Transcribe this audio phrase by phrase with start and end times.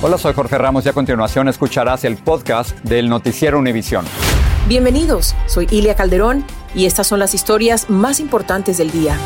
[0.00, 4.04] Hola, soy Jorge Ramos y a continuación escucharás el podcast del Noticiero Univisión.
[4.68, 9.16] Bienvenidos, soy Ilia Calderón y estas son las historias más importantes del día.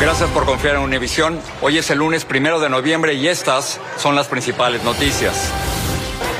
[0.00, 1.38] Gracias por confiar en Univisión.
[1.62, 5.52] Hoy es el lunes primero de noviembre y estas son las principales noticias.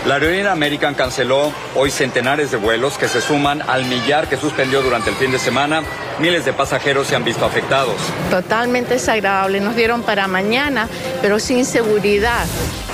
[0.06, 4.82] La aerolínea American canceló hoy centenares de vuelos que se suman al millar que suspendió
[4.82, 5.84] durante el fin de semana.
[6.18, 7.96] Miles de pasajeros se han visto afectados.
[8.30, 9.60] Totalmente desagradable.
[9.60, 10.88] Nos dieron para mañana,
[11.20, 12.46] pero sin seguridad.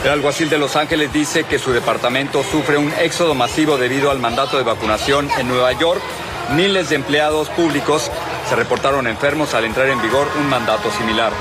[0.04, 4.18] El alguacil de Los Ángeles dice que su departamento sufre un éxodo masivo debido al
[4.18, 6.00] mandato de vacunación en Nueva York.
[6.54, 8.10] Miles de empleados públicos
[8.48, 11.32] se reportaron enfermos al entrar en vigor un mandato similar.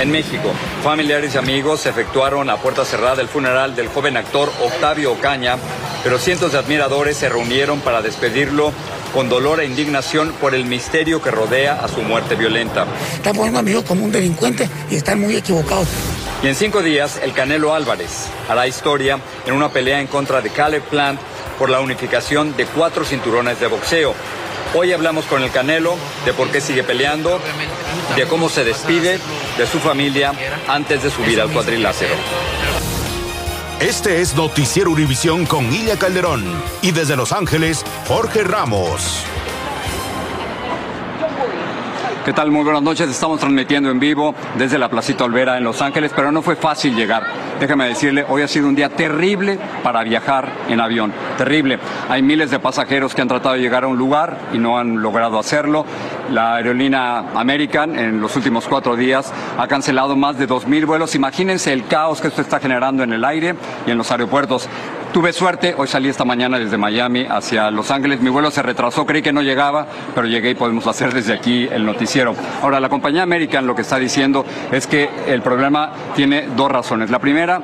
[0.00, 0.52] En México,
[0.82, 5.56] familiares y amigos efectuaron a puerta cerrada el funeral del joven actor Octavio Ocaña,
[6.02, 8.72] pero cientos de admiradores se reunieron para despedirlo
[9.16, 12.84] con dolor e indignación por el misterio que rodea a su muerte violenta.
[13.14, 15.88] Están poniendo a mi como un delincuente y están muy equivocados.
[16.42, 20.50] Y en cinco días, el Canelo Álvarez hará historia en una pelea en contra de
[20.50, 21.18] Caleb Plant
[21.58, 24.14] por la unificación de cuatro cinturones de boxeo.
[24.74, 27.40] Hoy hablamos con el Canelo de por qué sigue peleando,
[28.16, 29.18] de cómo se despide
[29.56, 30.34] de su familia
[30.68, 32.16] antes de subir al cuadrilátero.
[33.80, 36.42] Este es Noticiero Univisión con Ilia Calderón
[36.80, 39.22] y desde Los Ángeles, Jorge Ramos.
[42.24, 42.50] ¿Qué tal?
[42.50, 43.08] Muy buenas noches.
[43.10, 46.96] Estamos transmitiendo en vivo desde la Placita Olvera en Los Ángeles, pero no fue fácil
[46.96, 47.24] llegar.
[47.60, 51.12] Déjame decirle, hoy ha sido un día terrible para viajar en avión.
[51.38, 51.78] Terrible.
[52.08, 55.00] Hay miles de pasajeros que han tratado de llegar a un lugar y no han
[55.00, 55.86] logrado hacerlo.
[56.30, 61.14] La aerolínea American en los últimos cuatro días ha cancelado más de 2.000 vuelos.
[61.14, 63.54] Imagínense el caos que esto está generando en el aire
[63.86, 64.68] y en los aeropuertos.
[65.12, 68.20] Tuve suerte, hoy salí esta mañana desde Miami hacia Los Ángeles.
[68.20, 71.66] Mi vuelo se retrasó, creí que no llegaba, pero llegué y podemos hacer desde aquí
[71.70, 72.34] el noticiero.
[72.60, 77.08] Ahora, la compañía American lo que está diciendo es que el problema tiene dos razones.
[77.08, 77.62] La primera,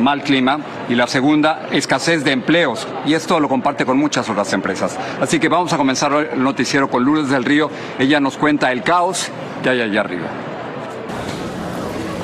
[0.00, 2.86] mal clima y la segunda, escasez de empleos.
[3.06, 4.96] Y esto lo comparte con muchas otras empresas.
[5.20, 7.70] Así que vamos a comenzar el noticiero con Lourdes del Río.
[7.98, 9.28] Ella nos cuenta el caos
[9.62, 10.28] que hay allá arriba.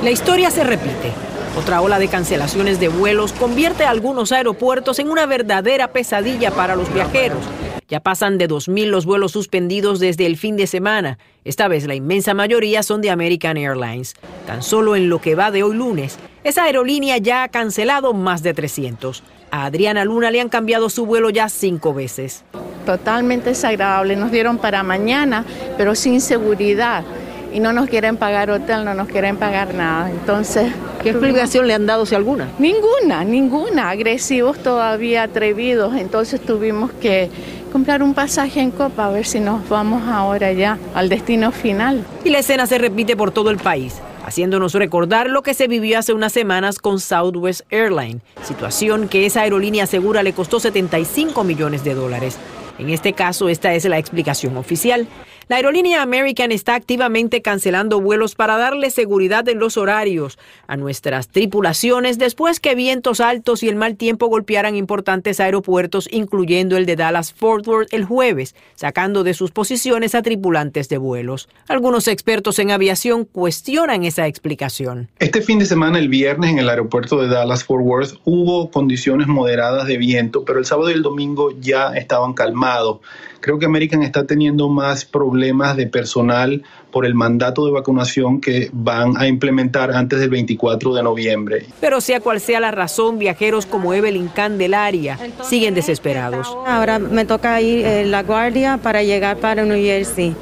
[0.02, 1.12] La historia se repite.
[1.58, 6.76] Otra ola de cancelaciones de vuelos convierte a algunos aeropuertos en una verdadera pesadilla para
[6.76, 7.40] los viajeros.
[7.88, 11.18] Ya pasan de 2.000 los vuelos suspendidos desde el fin de semana.
[11.44, 14.14] Esta vez la inmensa mayoría son de American Airlines.
[14.46, 18.42] Tan solo en lo que va de hoy lunes, esa aerolínea ya ha cancelado más
[18.42, 19.22] de 300.
[19.50, 22.44] A Adriana Luna le han cambiado su vuelo ya cinco veces.
[22.86, 24.16] Totalmente desagradable.
[24.16, 25.44] Nos dieron para mañana,
[25.76, 27.04] pero sin seguridad
[27.52, 30.10] y no nos quieren pagar hotel, no nos quieren pagar nada.
[30.10, 32.48] Entonces, ¿qué explicación le han dado si alguna?
[32.58, 33.90] Ninguna, ninguna.
[33.90, 35.94] Agresivos todavía atrevidos.
[35.96, 37.28] Entonces tuvimos que
[37.72, 42.04] comprar un pasaje en Copa a ver si nos vamos ahora ya al destino final.
[42.24, 45.98] Y la escena se repite por todo el país haciéndonos recordar lo que se vivió
[45.98, 51.84] hace unas semanas con Southwest Airlines, situación que esa aerolínea segura le costó 75 millones
[51.84, 52.38] de dólares.
[52.78, 55.06] En este caso, esta es la explicación oficial.
[55.50, 60.38] La aerolínea American está activamente cancelando vuelos para darle seguridad en los horarios
[60.68, 66.76] a nuestras tripulaciones después que vientos altos y el mal tiempo golpearan importantes aeropuertos, incluyendo
[66.76, 71.48] el de Dallas Fort Worth el jueves, sacando de sus posiciones a tripulantes de vuelos.
[71.66, 75.08] Algunos expertos en aviación cuestionan esa explicación.
[75.18, 79.26] Este fin de semana, el viernes, en el aeropuerto de Dallas Fort Worth hubo condiciones
[79.26, 83.00] moderadas de viento, pero el sábado y el domingo ya estaban calmados.
[83.40, 88.68] Creo que American está teniendo más problemas de personal por el mandato de vacunación que
[88.72, 91.66] van a implementar antes del 24 de noviembre.
[91.80, 96.48] Pero sea cual sea la razón, viajeros como Evelyn Candelaria siguen desesperados.
[96.66, 100.34] Ahora me toca ir en la guardia para llegar para New Jersey.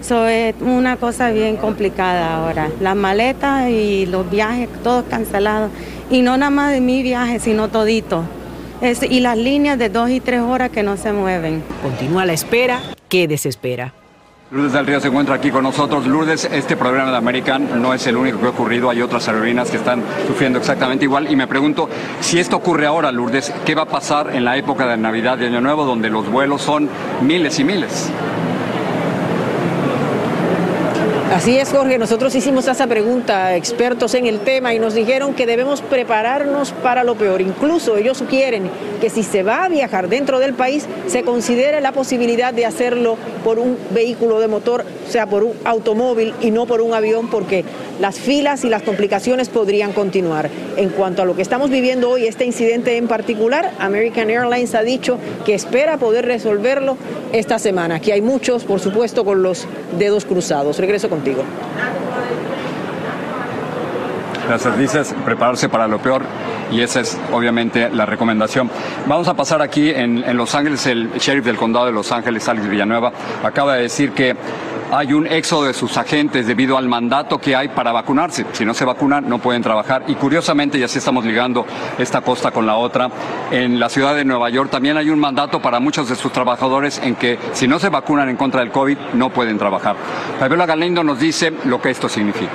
[0.00, 2.70] Eso es una cosa bien complicada ahora.
[2.80, 5.70] Las maletas y los viajes, todos cancelados.
[6.10, 8.22] Y no nada más de mi viaje, sino todito
[8.84, 11.62] y las líneas de dos y tres horas que no se mueven.
[11.82, 13.94] Continúa la espera, que desespera.
[14.50, 16.06] Lourdes del Río se encuentra aquí con nosotros.
[16.06, 19.70] Lourdes, este problema de American no es el único que ha ocurrido, hay otras aerolíneas
[19.70, 21.30] que están sufriendo exactamente igual.
[21.30, 21.88] Y me pregunto,
[22.20, 25.46] si esto ocurre ahora, Lourdes, ¿qué va a pasar en la época de Navidad y
[25.46, 26.90] Año Nuevo, donde los vuelos son
[27.22, 28.10] miles y miles?
[31.34, 31.98] Así es, Jorge.
[31.98, 37.02] Nosotros hicimos esa pregunta expertos en el tema y nos dijeron que debemos prepararnos para
[37.02, 37.40] lo peor.
[37.40, 38.70] Incluso ellos sugieren
[39.00, 43.16] que si se va a viajar dentro del país, se considere la posibilidad de hacerlo
[43.42, 47.28] por un vehículo de motor, o sea, por un automóvil y no por un avión,
[47.28, 47.64] porque
[48.00, 50.50] las filas y las complicaciones podrían continuar.
[50.76, 54.82] En cuanto a lo que estamos viviendo hoy, este incidente en particular, American Airlines ha
[54.82, 56.96] dicho que espera poder resolverlo
[57.32, 57.96] esta semana.
[57.96, 59.66] Aquí hay muchos, por supuesto, con los
[59.98, 60.78] dedos cruzados.
[60.78, 61.44] Regreso contigo.
[64.46, 64.78] Gracias.
[64.78, 66.22] Dices prepararse para lo peor
[66.70, 68.70] y esa es obviamente la recomendación.
[69.06, 72.46] Vamos a pasar aquí en, en Los Ángeles, el sheriff del condado de Los Ángeles,
[72.48, 73.12] Alex Villanueva,
[73.42, 74.36] acaba de decir que
[74.90, 78.46] hay un éxodo de sus agentes debido al mandato que hay para vacunarse.
[78.52, 80.04] Si no se vacunan, no pueden trabajar.
[80.06, 81.66] Y curiosamente, y así estamos ligando
[81.98, 83.10] esta costa con la otra,
[83.50, 86.98] en la ciudad de Nueva York también hay un mandato para muchos de sus trabajadores
[87.02, 89.96] en que si no se vacunan en contra del COVID, no pueden trabajar.
[90.38, 92.52] Fabiola Galindo nos dice lo que esto significa.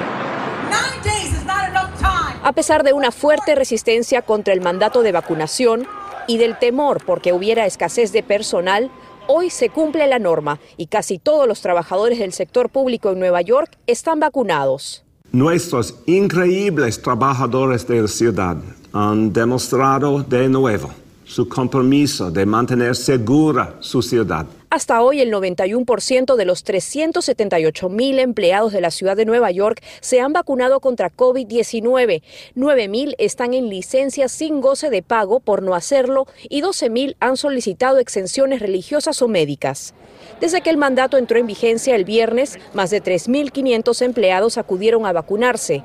[2.41, 5.85] A pesar de una fuerte resistencia contra el mandato de vacunación
[6.25, 8.91] y del temor porque hubiera escasez de personal,
[9.31, 13.43] Hoy se cumple la norma y casi todos los trabajadores del sector público en Nueva
[13.43, 15.03] York están vacunados.
[15.31, 18.57] Nuestros increíbles trabajadores de la ciudad
[18.91, 20.89] han demostrado de nuevo
[21.29, 24.47] su compromiso de mantener segura su ciudad.
[24.71, 29.81] Hasta hoy, el 91% de los 378 mil empleados de la ciudad de Nueva York
[30.01, 32.23] se han vacunado contra COVID-19.
[32.55, 37.15] 9 mil están en licencia sin goce de pago por no hacerlo y 12 mil
[37.19, 39.93] han solicitado exenciones religiosas o médicas.
[40.41, 45.13] Desde que el mandato entró en vigencia el viernes, más de 3.500 empleados acudieron a
[45.13, 45.83] vacunarse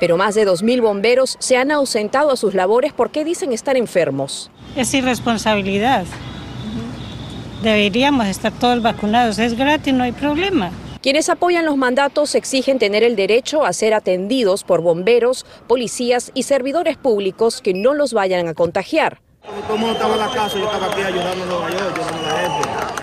[0.00, 4.50] pero más de 2.000 bomberos se han ausentado a sus labores porque dicen estar enfermos.
[4.74, 6.06] Es irresponsabilidad.
[7.62, 10.72] Deberíamos estar todos vacunados, es gratis, no hay problema.
[11.02, 16.42] Quienes apoyan los mandatos exigen tener el derecho a ser atendidos por bomberos, policías y
[16.42, 19.20] servidores públicos que no los vayan a contagiar.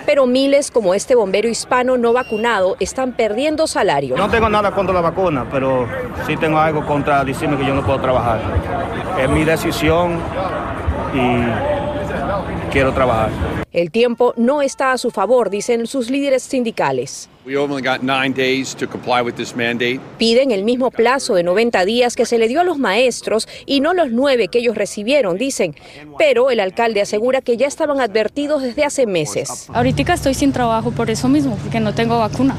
[0.07, 4.15] Pero miles como este bombero hispano no vacunado están perdiendo salario.
[4.15, 5.85] No tengo nada contra la vacuna, pero
[6.25, 8.39] sí tengo algo contra decirme que yo no puedo trabajar.
[9.21, 10.17] Es mi decisión
[11.13, 13.31] y quiero trabajar.
[13.73, 17.29] El tiempo no está a su favor, dicen sus líderes sindicales.
[20.17, 23.79] Piden el mismo plazo de 90 días que se le dio a los maestros y
[23.79, 25.73] no los nueve que ellos recibieron, dicen.
[26.17, 29.69] Pero el alcalde asegura que ya estaban advertidos desde hace meses.
[29.73, 32.53] Ahorita estoy sin trabajo por eso mismo, porque no tengo vacuna.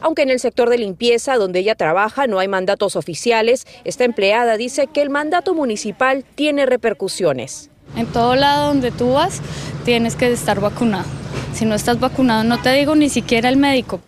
[0.00, 4.56] Aunque en el sector de limpieza, donde ella trabaja, no hay mandatos oficiales, esta empleada
[4.56, 7.70] dice que el mandato municipal tiene repercusiones.
[7.96, 9.40] En todo lado donde tú vas,
[9.84, 11.06] tienes que estar vacunado.
[11.54, 14.00] Si no estás vacunado, no te digo ni siquiera el médico,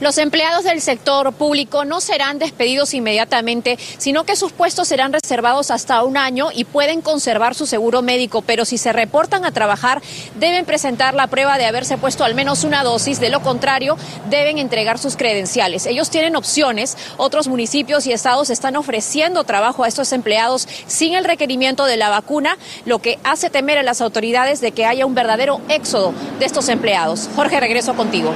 [0.00, 5.70] los empleados del sector público no serán despedidos inmediatamente, sino que sus puestos serán reservados
[5.70, 10.02] hasta un año y pueden conservar su seguro médico, pero si se reportan a trabajar
[10.36, 13.96] deben presentar la prueba de haberse puesto al menos una dosis, de lo contrario
[14.28, 15.86] deben entregar sus credenciales.
[15.86, 21.24] Ellos tienen opciones, otros municipios y estados están ofreciendo trabajo a estos empleados sin el
[21.24, 22.56] requerimiento de la vacuna,
[22.86, 26.68] lo que hace temer a las autoridades de que haya un verdadero éxodo de estos
[26.68, 27.28] empleados.
[27.36, 28.32] Jorge, regreso contigo.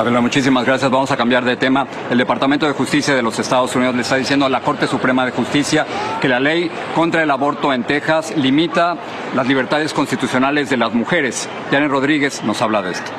[0.00, 0.90] Fabiola, muchísimas gracias.
[0.90, 1.86] Vamos a cambiar de tema.
[2.08, 5.26] El Departamento de Justicia de los Estados Unidos le está diciendo a la Corte Suprema
[5.26, 5.86] de Justicia
[6.22, 8.96] que la ley contra el aborto en Texas limita
[9.34, 11.50] las libertades constitucionales de las mujeres.
[11.70, 13.10] Janet Rodríguez nos habla de esto.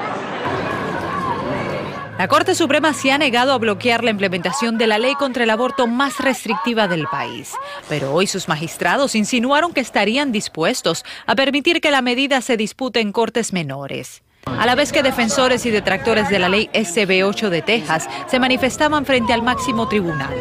[2.18, 5.52] La Corte Suprema se ha negado a bloquear la implementación de la ley contra el
[5.52, 7.54] aborto más restrictiva del país.
[7.90, 13.02] Pero hoy sus magistrados insinuaron que estarían dispuestos a permitir que la medida se dispute
[13.02, 14.24] en cortes menores.
[14.46, 19.06] A la vez que defensores y detractores de la ley SB8 de Texas se manifestaban
[19.06, 20.34] frente al máximo tribunal.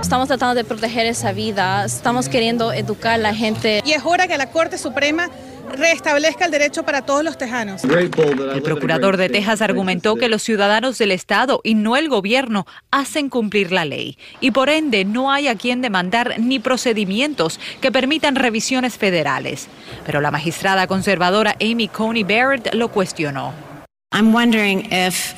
[0.00, 3.82] Estamos tratando de proteger esa vida, estamos queriendo educar a la gente.
[3.84, 5.28] Y es hora que la Corte Suprema
[5.76, 7.82] restablezca el derecho para todos los tejanos.
[7.84, 13.28] El procurador de Texas argumentó que los ciudadanos del estado y no el gobierno hacen
[13.28, 18.36] cumplir la ley y por ende no hay a quien demandar ni procedimientos que permitan
[18.36, 19.68] revisiones federales.
[20.04, 23.52] Pero la magistrada conservadora Amy Coney Barrett lo cuestionó.
[24.12, 25.34] I'm wondering if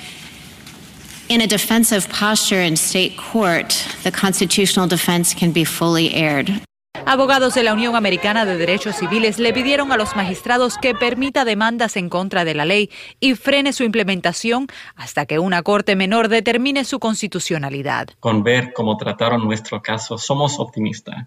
[1.28, 3.70] in a defensive posture in state court,
[4.02, 6.62] the constitutional defense can be fully aired.
[7.06, 11.44] Abogados de la Unión Americana de Derechos Civiles le pidieron a los magistrados que permita
[11.44, 16.28] demandas en contra de la ley y frene su implementación hasta que una corte menor
[16.28, 18.08] determine su constitucionalidad.
[18.20, 21.26] Con ver cómo trataron nuestro caso, somos optimistas,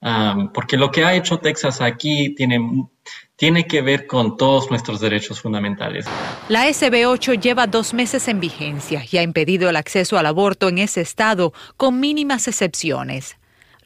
[0.00, 2.60] um, porque lo que ha hecho Texas aquí tiene
[3.36, 6.06] tiene que ver con todos nuestros derechos fundamentales.
[6.48, 10.78] La SB8 lleva dos meses en vigencia y ha impedido el acceso al aborto en
[10.78, 13.36] ese estado con mínimas excepciones.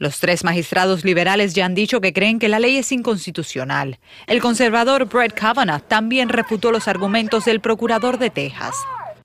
[0.03, 4.01] Los tres magistrados liberales ya han dicho que creen que la ley es inconstitucional.
[4.27, 8.75] El conservador Brett Kavanaugh también refutó los argumentos del procurador de Texas.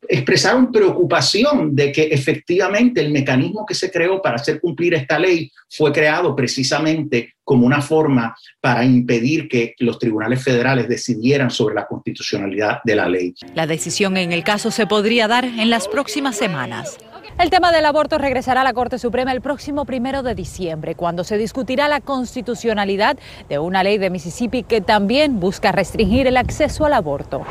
[0.07, 5.51] expresaron preocupación de que efectivamente el mecanismo que se creó para hacer cumplir esta ley
[5.67, 11.87] fue creado precisamente como una forma para impedir que los tribunales federales decidieran sobre la
[11.87, 13.33] constitucionalidad de la ley.
[13.55, 16.99] La decisión en el caso se podría dar en las próximas semanas.
[17.39, 21.23] El tema del aborto regresará a la Corte Suprema el próximo primero de diciembre, cuando
[21.23, 23.15] se discutirá la constitucionalidad
[23.47, 27.43] de una ley de Mississippi que también busca restringir el acceso al aborto.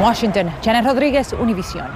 [0.00, 1.86] Washington, Janet Rodríguez, Univisión.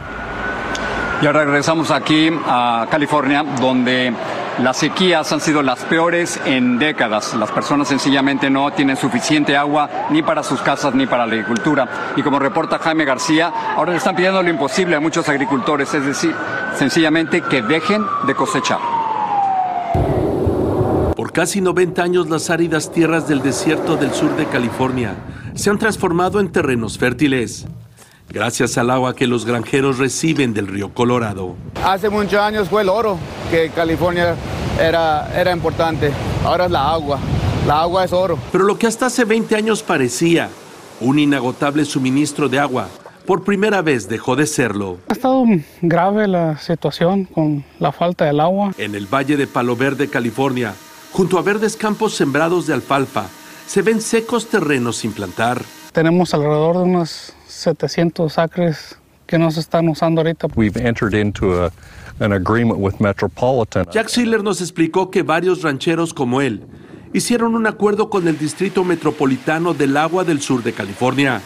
[1.22, 4.12] Y ahora regresamos aquí a California, donde
[4.58, 7.34] las sequías han sido las peores en décadas.
[7.34, 11.88] Las personas sencillamente no tienen suficiente agua ni para sus casas ni para la agricultura.
[12.16, 16.04] Y como reporta Jaime García, ahora le están pidiendo lo imposible a muchos agricultores, es
[16.04, 16.34] decir,
[16.76, 18.78] sencillamente que dejen de cosechar.
[21.16, 25.14] Por casi 90 años las áridas tierras del desierto del sur de California
[25.54, 27.66] se han transformado en terrenos fértiles
[28.28, 31.54] gracias al agua que los granjeros reciben del río Colorado.
[31.84, 33.18] Hace muchos años fue el oro
[33.50, 34.34] que California
[34.80, 36.10] era, era importante,
[36.44, 37.18] ahora es la agua.
[37.66, 38.38] La agua es oro.
[38.52, 40.50] Pero lo que hasta hace 20 años parecía
[41.00, 42.88] un inagotable suministro de agua,
[43.26, 44.98] por primera vez dejó de serlo.
[45.08, 45.44] Ha estado
[45.80, 48.72] grave la situación con la falta del agua.
[48.78, 50.74] En el Valle de Palo Verde, California,
[51.12, 53.26] junto a verdes campos sembrados de alfalfa,
[53.66, 55.62] se ven secos terrenos sin plantar.
[55.92, 60.48] Tenemos alrededor de unos 700 acres que no se están usando ahorita.
[60.54, 61.70] We've entered into a,
[62.20, 63.86] an agreement with Metropolitan.
[63.90, 66.62] Jack Siller nos explicó que varios rancheros como él
[67.14, 71.40] hicieron un acuerdo con el Distrito Metropolitano del Agua del Sur de California,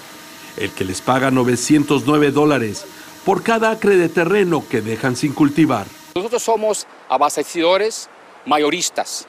[0.61, 2.85] el que les paga 909 dólares
[3.25, 5.87] por cada acre de terreno que dejan sin cultivar.
[6.15, 8.09] Nosotros somos abastecedores
[8.47, 9.27] mayoristas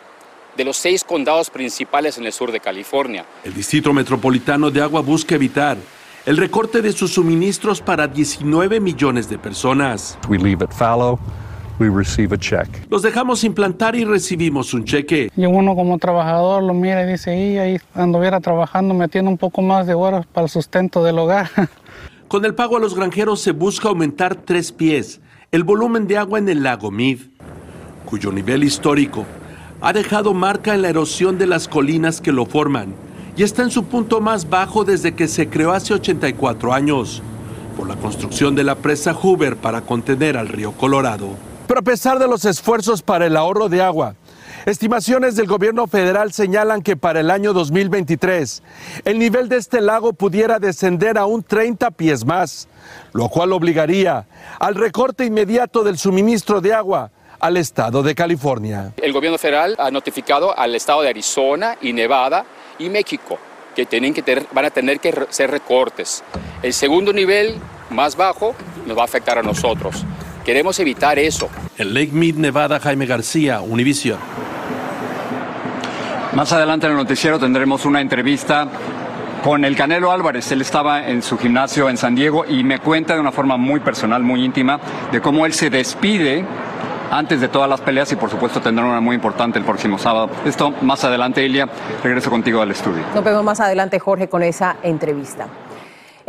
[0.55, 3.25] de los seis condados principales en el sur de California.
[3.43, 5.77] El Distrito Metropolitano de Agua busca evitar
[6.25, 10.17] el recorte de sus suministros para 19 millones de personas.
[10.27, 11.19] We leave it fallow,
[11.79, 12.67] we receive a check.
[12.89, 15.31] Los dejamos implantar y recibimos un cheque.
[15.35, 19.61] Y uno como trabajador lo mira y dice, y ahí anduviera trabajando metiendo un poco
[19.61, 21.49] más de horas para el sustento del hogar.
[22.27, 25.19] Con el pago a los granjeros se busca aumentar tres pies
[25.51, 27.17] el volumen de agua en el lago Mead,
[28.05, 29.25] cuyo nivel histórico
[29.81, 32.93] ha dejado marca en la erosión de las colinas que lo forman
[33.35, 37.23] y está en su punto más bajo desde que se creó hace 84 años
[37.75, 41.29] por la construcción de la presa Hoover para contener al río Colorado.
[41.69, 44.15] Pero a pesar de los esfuerzos para el ahorro de agua,
[44.65, 48.63] estimaciones del gobierno federal señalan que para el año 2023
[49.05, 52.67] el nivel de este lago pudiera descender a un 30 pies más,
[53.13, 54.25] lo cual obligaría
[54.59, 58.91] al recorte inmediato del suministro de agua al estado de California.
[58.97, 62.45] El gobierno federal ha notificado al estado de Arizona y Nevada
[62.79, 63.37] y México
[63.75, 66.23] que, tienen que van a tener que hacer recortes.
[66.63, 67.59] El segundo nivel
[67.91, 68.55] más bajo
[68.87, 70.03] nos va a afectar a nosotros.
[70.45, 71.49] Queremos evitar eso.
[71.77, 74.17] En Lake Mead, Nevada, Jaime García, Univision.
[76.33, 78.67] Más adelante en el noticiero tendremos una entrevista
[79.43, 80.51] con el Canelo Álvarez.
[80.51, 83.79] Él estaba en su gimnasio en San Diego y me cuenta de una forma muy
[83.79, 84.79] personal, muy íntima,
[85.11, 86.45] de cómo él se despide
[87.11, 90.29] antes de todas las peleas y por supuesto tendrá una muy importante el próximo sábado.
[90.45, 91.67] Esto más adelante, Ilia,
[92.03, 93.03] regreso contigo al estudio.
[93.15, 95.47] Nos vemos más adelante, Jorge, con esa entrevista.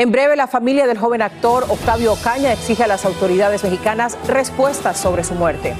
[0.00, 4.98] En breve, la familia del joven actor Octavio Ocaña exige a las autoridades mexicanas respuestas
[4.98, 5.74] sobre su muerte.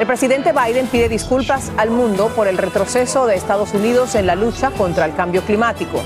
[0.00, 4.36] El presidente Biden pide disculpas al mundo por el retroceso de Estados Unidos en la
[4.36, 6.00] lucha contra el cambio climático.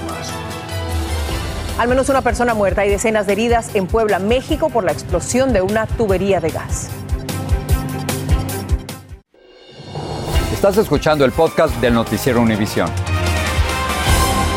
[1.79, 5.53] Al menos una persona muerta y decenas de heridas en Puebla, México, por la explosión
[5.53, 6.89] de una tubería de gas.
[10.53, 12.91] Estás escuchando el podcast del noticiero Univisión.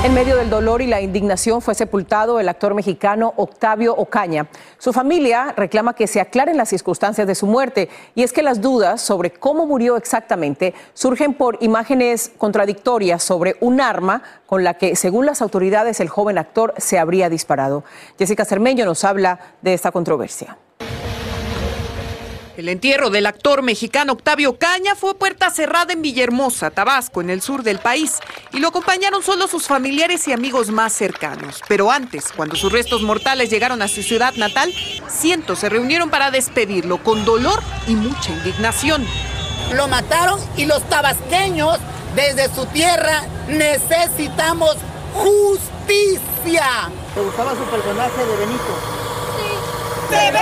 [0.01, 4.47] En medio del dolor y la indignación fue sepultado el actor mexicano Octavio Ocaña.
[4.77, 8.61] Su familia reclama que se aclaren las circunstancias de su muerte y es que las
[8.61, 14.95] dudas sobre cómo murió exactamente surgen por imágenes contradictorias sobre un arma con la que,
[14.95, 17.83] según las autoridades, el joven actor se habría disparado.
[18.17, 20.57] Jessica Cermeño nos habla de esta controversia.
[22.59, 27.41] El entierro del actor mexicano Octavio Caña fue puerta cerrada en Villahermosa, Tabasco, en el
[27.41, 28.17] sur del país,
[28.51, 31.61] y lo acompañaron solo sus familiares y amigos más cercanos.
[31.69, 34.73] Pero antes, cuando sus restos mortales llegaron a su ciudad natal,
[35.07, 39.07] cientos se reunieron para despedirlo con dolor y mucha indignación.
[39.73, 41.77] Lo mataron y los tabasqueños,
[42.13, 44.75] desde su tierra, necesitamos
[45.13, 46.91] justicia.
[47.15, 49.08] ¿Te gustaba su personaje de Benito?
[50.09, 50.39] Se ve,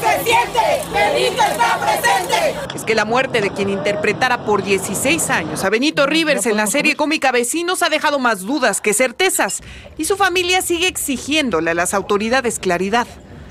[0.00, 0.60] se siente,
[0.92, 2.74] Benito está presente.
[2.74, 6.66] Es que la muerte de quien interpretara por 16 años a Benito Rivers en la
[6.66, 9.62] serie cómica Vecinos ha dejado más dudas que certezas
[9.96, 13.06] y su familia sigue exigiéndole a las autoridades claridad.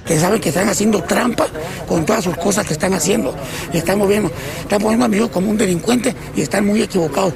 [0.05, 1.47] Que saben que están haciendo trampa
[1.87, 3.35] con todas sus cosas que están haciendo.
[3.73, 7.33] Estamos viendo, están poniendo a mi como un delincuente y están muy equivocados.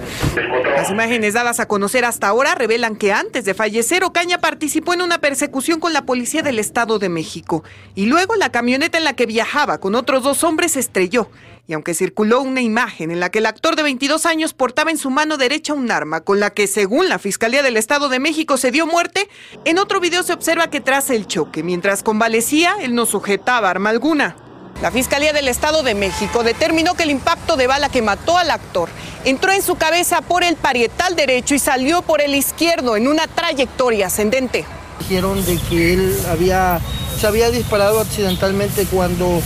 [0.75, 5.01] Las imágenes dadas a conocer hasta ahora revelan que antes de fallecer, Ocaña participó en
[5.01, 7.63] una persecución con la policía del Estado de México.
[7.95, 11.29] Y luego la camioneta en la que viajaba con otros dos hombres estrelló.
[11.69, 14.97] Y aunque circuló una imagen en la que el actor de 22 años portaba en
[14.97, 18.55] su mano derecha un arma con la que, según la Fiscalía del Estado de México,
[18.55, 19.27] se dio muerte,
[19.65, 23.89] en otro video se observa que tras el choque, mientras convalecía, él no sujetaba arma
[23.89, 24.37] alguna.
[24.81, 28.51] La Fiscalía del Estado de México determinó que el impacto de bala que mató al
[28.51, 28.87] actor
[29.25, 33.27] entró en su cabeza por el parietal derecho y salió por el izquierdo en una
[33.27, 34.65] trayectoria ascendente.
[34.99, 36.79] Dijeron de que él había,
[37.19, 39.41] se había disparado accidentalmente cuando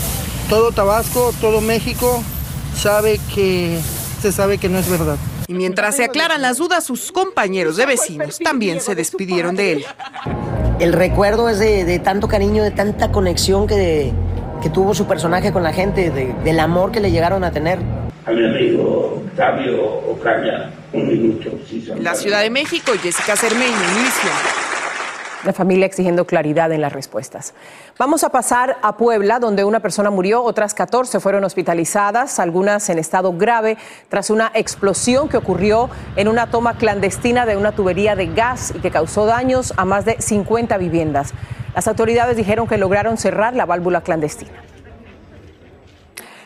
[0.52, 2.22] todo Tabasco, todo México
[2.76, 3.80] sabe que
[4.22, 5.16] se sabe que no es verdad.
[5.48, 9.86] Y mientras se aclaran las dudas, sus compañeros de vecinos también se despidieron de él.
[10.80, 14.12] El recuerdo es de, de tanto cariño, de tanta conexión que,
[14.62, 17.80] que tuvo su personaje con la gente, de- del amor que le llegaron a tener.
[18.26, 19.82] a mi amigo Octavio
[20.12, 21.50] Ocaña un minuto.
[21.70, 24.71] si la Ciudad de México, Jessica Cermeño, Univisión.
[25.44, 27.54] La familia exigiendo claridad en las respuestas.
[27.98, 33.00] Vamos a pasar a Puebla, donde una persona murió, otras 14 fueron hospitalizadas, algunas en
[33.00, 33.78] estado grave,
[34.10, 38.80] tras una explosión que ocurrió en una toma clandestina de una tubería de gas y
[38.80, 41.34] que causó daños a más de 50 viviendas.
[41.74, 44.71] Las autoridades dijeron que lograron cerrar la válvula clandestina.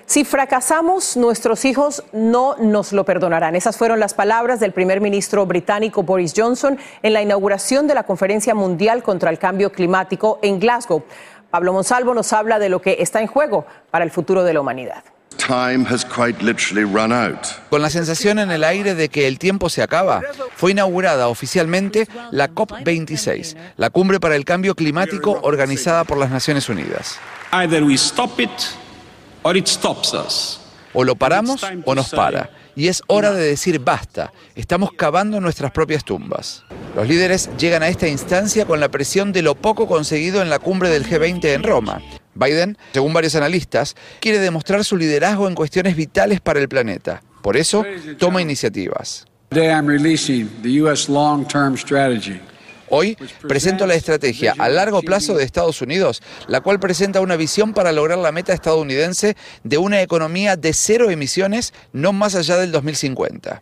[0.07, 3.55] Si fracasamos, nuestros hijos no nos lo perdonarán.
[3.55, 8.03] Esas fueron las palabras del primer ministro británico Boris Johnson en la inauguración de la
[8.03, 11.03] Conferencia Mundial contra el Cambio Climático en Glasgow.
[11.49, 14.61] Pablo Monsalvo nos habla de lo que está en juego para el futuro de la
[14.61, 15.03] humanidad.
[15.37, 17.39] Time has quite literally run out.
[17.69, 20.21] Con la sensación en el aire de que el tiempo se acaba,
[20.55, 26.69] fue inaugurada oficialmente la COP26, la cumbre para el cambio climático organizada por las Naciones
[26.69, 27.19] Unidas.
[27.51, 28.75] Either we stop it or it stops us.
[30.93, 32.49] O lo paramos o nos para.
[32.75, 34.33] Y es hora de decir basta.
[34.55, 36.63] Estamos cavando nuestras propias tumbas.
[36.95, 40.57] Los líderes llegan a esta instancia con la presión de lo poco conseguido en la
[40.57, 42.01] cumbre del G20 en Roma.
[42.33, 47.21] Biden, según varios analistas, quiere demostrar su liderazgo en cuestiones vitales para el planeta.
[47.43, 47.85] Por eso,
[48.17, 49.27] toma iniciativas.
[49.49, 51.07] Today I'm releasing the U.S.
[51.09, 52.41] long-term strategy.
[52.89, 53.17] Hoy
[53.47, 57.91] presento la estrategia a largo plazo de Estados Unidos, la cual presenta una visión para
[57.91, 63.61] lograr la meta estadounidense de una economía de cero emisiones no más allá del 2050.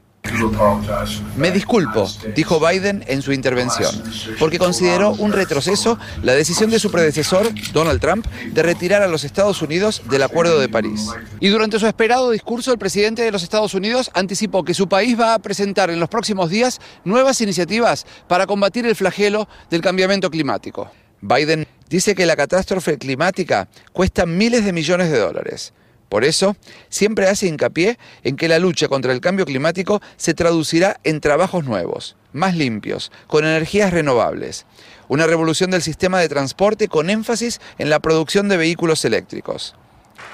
[1.38, 3.94] Me disculpo, dijo Biden en su intervención,
[4.40, 9.24] porque consideró un retroceso la decisión de su predecesor, Donald Trump, de retirar a los
[9.24, 11.10] Estados Unidos del Acuerdo de París.
[11.40, 15.20] Y durante su esperado discurso, el presidente de los Estados Unidos anticipó que su país
[15.20, 20.30] va a presentar en los próximos días nuevas iniciativas para combatir el flagelo del cambiamiento
[20.30, 20.90] climático.
[21.22, 25.74] Biden dice que la catástrofe climática cuesta miles de millones de dólares.
[26.14, 26.56] Por eso,
[26.90, 31.66] siempre hace hincapié en que la lucha contra el cambio climático se traducirá en trabajos
[31.66, 34.68] nuevos, más limpios, con energías renovables.
[35.08, 39.74] Una revolución del sistema de transporte con énfasis en la producción de vehículos eléctricos.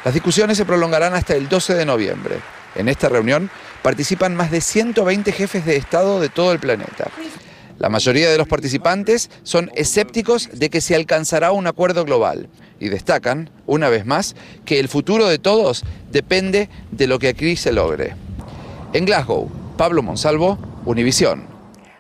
[0.04, 2.36] Las discusiones se prolongarán hasta el 12 de noviembre.
[2.76, 3.50] En esta reunión
[3.82, 7.10] participan más de 120 jefes de Estado de todo el planeta.
[7.80, 12.90] La mayoría de los participantes son escépticos de que se alcanzará un acuerdo global y
[12.90, 17.72] destacan, una vez más, que el futuro de todos depende de lo que aquí se
[17.72, 18.16] logre.
[18.92, 21.49] En Glasgow, Pablo Monsalvo, Univisión.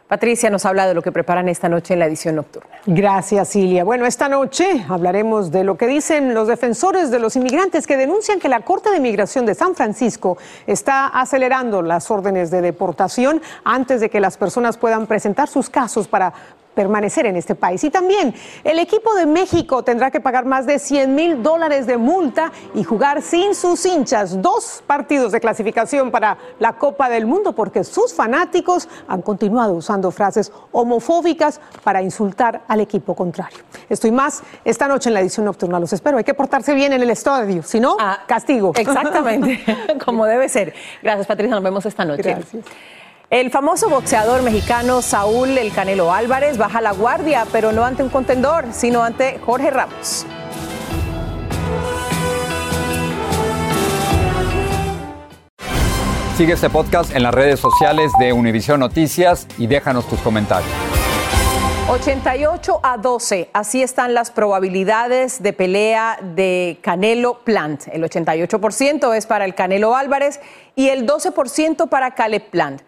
[0.10, 2.67] Patricia nos habla de lo que preparan esta noche en la edición nocturna.
[2.88, 3.84] Gracias, Cilia.
[3.84, 8.39] Bueno, esta noche hablaremos de lo que dicen los defensores de los inmigrantes que denuncian
[8.39, 14.02] que la Corte de Migración de San Francisco está acelerando las órdenes de deportación antes
[14.02, 16.34] de que las personas puedan presentar sus casos para
[16.80, 17.84] permanecer en este país.
[17.84, 21.98] Y también el equipo de México tendrá que pagar más de 100 mil dólares de
[21.98, 27.52] multa y jugar sin sus hinchas dos partidos de clasificación para la Copa del Mundo
[27.54, 33.60] porque sus fanáticos han continuado usando frases homofóbicas para insultar al equipo contrario.
[33.89, 35.82] Estoy más esta noche en la edición nocturna.
[35.82, 36.18] Los espero.
[36.18, 38.72] Hay que portarse bien en el estadio, si no, castigo.
[38.74, 39.60] Exactamente,
[40.06, 40.74] como debe ser.
[41.04, 41.56] Gracias, Patricia.
[41.56, 42.24] Nos vemos esta noche.
[42.24, 42.63] Gracias.
[43.32, 48.10] El famoso boxeador mexicano Saúl El Canelo Álvarez baja la guardia, pero no ante un
[48.10, 50.26] contendor, sino ante Jorge Ramos.
[56.36, 60.72] Sigue este podcast en las redes sociales de Univision Noticias y déjanos tus comentarios.
[61.88, 67.89] 88 a 12, así están las probabilidades de pelea de Canelo Plant.
[67.92, 70.39] El 88% es para el Canelo Álvarez
[70.76, 72.82] y el 12% para Caleb Plant.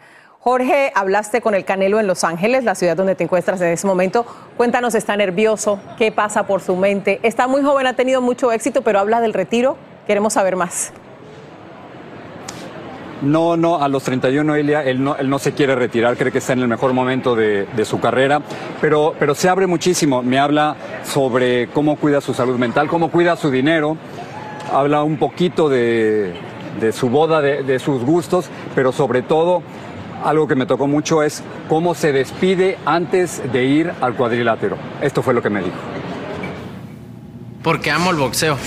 [0.43, 3.85] Jorge, hablaste con el Canelo en Los Ángeles, la ciudad donde te encuentras en ese
[3.85, 4.25] momento.
[4.57, 5.79] Cuéntanos, ¿está nervioso?
[5.99, 7.19] ¿Qué pasa por su mente?
[7.21, 9.77] Está muy joven, ha tenido mucho éxito, pero habla del retiro.
[10.07, 10.93] Queremos saber más.
[13.21, 16.39] No, no, a los 31, Elia, él no, él no se quiere retirar, cree que
[16.39, 18.41] está en el mejor momento de, su carrera,
[18.81, 20.23] pero, pero se abre muchísimo.
[20.23, 23.95] Me habla sobre cómo cuida su salud mental, cómo cuida su dinero,
[24.73, 26.33] habla un poquito de,
[26.93, 29.61] su boda, de sus gustos, pero sobre todo
[30.23, 34.77] algo que me tocó mucho es cómo se despide antes de ir al cuadrilátero.
[35.01, 35.75] Esto fue lo que me dijo.
[37.63, 38.57] Porque amo el boxeo.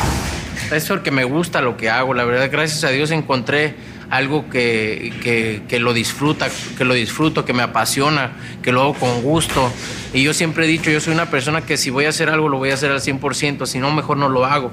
[0.72, 2.14] Es porque me gusta lo que hago.
[2.14, 3.74] La verdad, gracias a Dios encontré
[4.10, 8.94] algo que, que, que, lo disfruta, que lo disfruto, que me apasiona, que lo hago
[8.94, 9.72] con gusto.
[10.12, 12.48] Y yo siempre he dicho, yo soy una persona que si voy a hacer algo,
[12.48, 14.70] lo voy a hacer al 100%, si no, mejor no lo hago.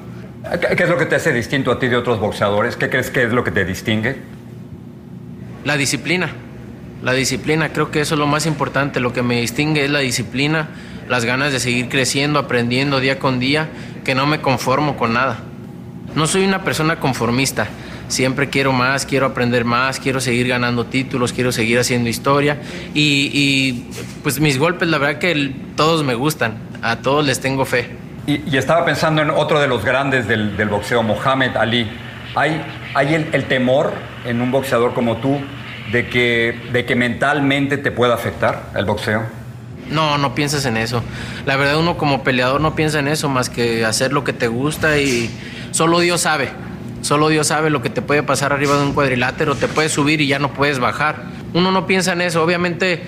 [0.76, 2.76] ¿Qué es lo que te hace distinto a ti de otros boxeadores?
[2.76, 4.18] ¿Qué crees que es lo que te distingue?
[5.64, 6.32] La disciplina.
[7.04, 9.00] La disciplina, creo que eso es lo más importante.
[9.00, 10.70] Lo que me distingue es la disciplina,
[11.10, 13.70] las ganas de seguir creciendo, aprendiendo día con día,
[14.04, 15.40] que no me conformo con nada.
[16.16, 17.68] No soy una persona conformista.
[18.08, 22.62] Siempre quiero más, quiero aprender más, quiero seguir ganando títulos, quiero seguir haciendo historia.
[22.94, 23.88] Y, y
[24.22, 27.90] pues mis golpes, la verdad que todos me gustan, a todos les tengo fe.
[28.28, 31.90] Y, y estaba pensando en otro de los grandes del, del boxeo, Mohamed Ali.
[32.36, 32.62] ¿Hay,
[32.94, 33.92] hay el, el, temor
[34.26, 35.40] en un boxeador como tú
[35.92, 39.24] de que, de que mentalmente te pueda afectar el boxeo?
[39.90, 41.04] No, no piensas en eso.
[41.46, 44.48] La verdad uno como peleador no piensa en eso más que hacer lo que te
[44.48, 45.30] gusta y
[45.72, 46.50] solo Dios sabe.
[47.02, 50.22] Solo Dios sabe lo que te puede pasar arriba de un cuadrilátero, te puedes subir
[50.22, 51.24] y ya no puedes bajar.
[51.54, 53.02] Uno no piensa en eso, obviamente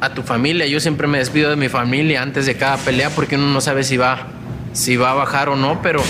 [0.00, 3.36] a tu familia, yo siempre me despido de mi familia antes de cada pelea porque
[3.36, 4.26] uno no sabe si va,
[4.74, 6.02] si va a bajar o no, pero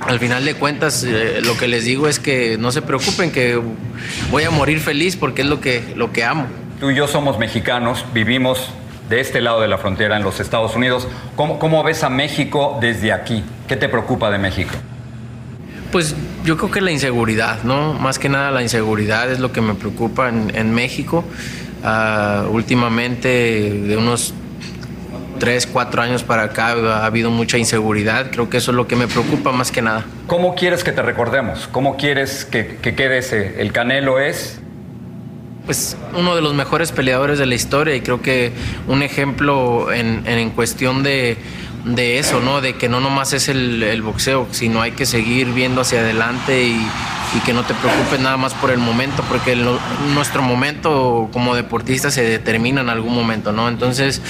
[0.00, 3.60] al final de cuentas eh, lo que les digo es que no se preocupen, que
[4.30, 6.46] voy a morir feliz porque es lo que, lo que amo.
[6.80, 8.70] Tú y yo somos mexicanos, vivimos
[9.08, 11.08] de este lado de la frontera en los Estados Unidos.
[11.34, 13.42] ¿Cómo, cómo ves a México desde aquí?
[13.66, 14.70] ¿Qué te preocupa de México?
[15.90, 17.94] Pues yo creo que la inseguridad, ¿no?
[17.94, 21.24] Más que nada la inseguridad es lo que me preocupa en, en México.
[21.82, 24.34] Uh, últimamente, de unos
[25.38, 28.30] tres, cuatro años para acá, ha habido mucha inseguridad.
[28.30, 30.04] Creo que eso es lo que me preocupa más que nada.
[30.26, 31.68] ¿Cómo quieres que te recordemos?
[31.70, 33.60] ¿Cómo quieres que, que quede ese?
[33.60, 34.60] ¿El Canelo es?
[35.66, 38.52] Pues uno de los mejores peleadores de la historia y creo que
[38.86, 41.36] un ejemplo en, en cuestión de,
[41.84, 42.60] de eso, ¿no?
[42.60, 46.64] De que no nomás es el, el, boxeo, sino hay que seguir viendo hacia adelante
[46.64, 46.86] y,
[47.36, 49.66] y, que no te preocupes nada más por el momento, porque el,
[50.14, 53.68] nuestro momento como deportista se determina en algún momento, ¿no?
[53.68, 54.22] Entonces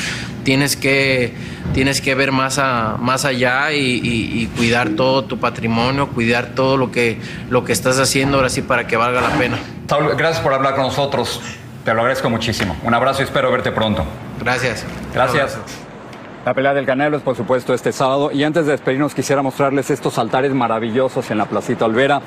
[0.49, 1.35] tienes que,
[1.75, 6.55] tienes que ver más, a, más allá y, y, y, cuidar todo tu patrimonio, cuidar
[6.55, 9.59] todo lo que, lo que estás haciendo ahora sí para que valga la pena.
[9.91, 11.43] Saúl, gracias por hablar con nosotros.
[11.85, 12.75] Te lo agradezco muchísimo.
[12.83, 14.07] Un abrazo y espero verte pronto.
[14.41, 14.87] Gracias.
[15.13, 15.59] Gracias.
[16.47, 18.33] La pelea del Canelo es, por supuesto, este sábado.
[18.33, 22.23] Y antes de despedirnos, quisiera mostrarles estos altares maravillosos en la Placita Olvera.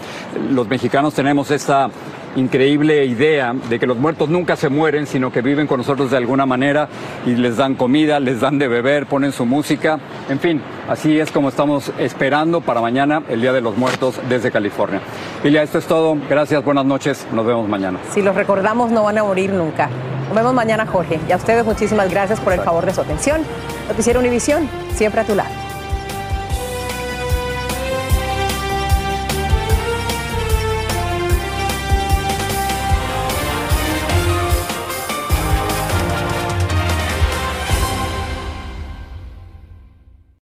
[0.52, 1.90] Los mexicanos tenemos esta
[2.36, 6.18] increíble idea de que los muertos nunca se mueren, sino que viven con nosotros de
[6.18, 6.88] alguna manera
[7.26, 10.00] y les dan comida, les dan de beber, ponen su música.
[10.30, 14.52] En fin, así es como estamos esperando para mañana, el Día de los Muertos desde
[14.52, 15.02] California.
[15.44, 16.18] Ilia, esto es todo.
[16.30, 17.28] Gracias, buenas noches.
[17.32, 18.00] Nos vemos mañana.
[18.12, 19.90] Si los recordamos, no van a morir nunca.
[20.28, 21.20] Nos vemos mañana, Jorge.
[21.28, 23.42] Y a ustedes muchísimas gracias por el favor de su atención.
[23.90, 25.71] Noticiero Univisión, siempre a tu lado.